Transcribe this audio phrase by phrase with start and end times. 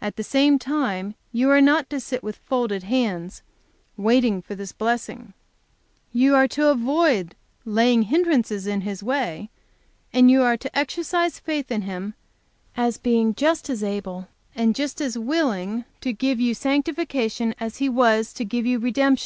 [0.00, 3.42] At the same time you are not to sit with folded hands,
[3.98, 5.34] waiting for this blessing.
[6.10, 7.34] You are to avoid
[7.66, 9.50] laying hindrances in His way,
[10.10, 12.14] and you are to exercise faith in Him
[12.78, 12.98] as
[13.36, 18.46] just as able and just as willing to give you sanctification as He was to
[18.46, 19.20] give you redemption.